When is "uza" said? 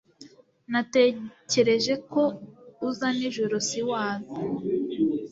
2.87-3.07